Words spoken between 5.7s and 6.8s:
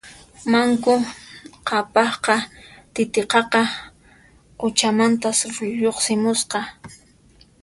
lluqsimusqa